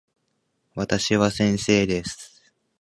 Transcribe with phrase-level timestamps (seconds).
[0.73, 2.41] 私は先生です。